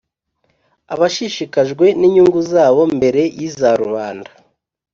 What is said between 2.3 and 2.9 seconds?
zabo